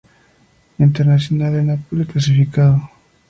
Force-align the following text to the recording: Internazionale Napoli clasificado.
Internazionale 0.79 1.61
Napoli 1.61 2.05
clasificado. 2.07 2.89